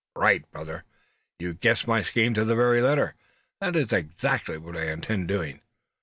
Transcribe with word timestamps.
"Right, 0.15 0.49
brother! 0.49 0.83
you've 1.37 1.59
guessed 1.59 1.87
my 1.87 2.01
scheme 2.01 2.33
to 2.33 2.43
the 2.43 2.55
very 2.55 2.81
letter. 2.81 3.13
That 3.59 3.75
is 3.75 3.93
exactly 3.93 4.57
what 4.57 4.75
I 4.75 4.89
intend 4.89 5.27
doing." 5.27 5.61